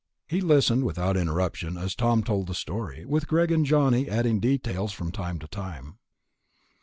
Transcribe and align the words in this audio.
He 0.27 0.41
listened 0.41 0.83
without 0.83 1.15
interruption 1.15 1.77
as 1.77 1.93
Tom 1.93 2.23
told 2.23 2.47
the 2.47 2.55
story, 2.55 3.05
with 3.05 3.27
Greg 3.27 3.51
and 3.51 3.63
Johnny 3.63 4.09
adding 4.09 4.39
details 4.39 4.91
from 4.93 5.11
time 5.11 5.37
to 5.37 5.47
time. 5.47 5.99